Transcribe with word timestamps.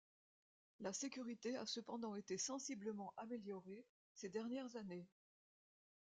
La 0.79 0.93
sécurité 0.93 1.57
a 1.57 1.67
cependant 1.67 2.15
été 2.15 2.35
sensiblement 2.39 3.13
améliorée 3.17 3.85
ces 4.15 4.29
dernières 4.29 4.75
années. 4.75 5.05